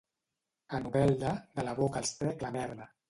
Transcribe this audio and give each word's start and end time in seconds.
A 0.77 0.79
Novelda, 0.85 1.33
de 1.59 1.67
la 1.69 1.77
boca 1.81 2.03
els 2.05 2.15
trec 2.23 2.43
la 2.47 2.53
merda. 2.57 2.89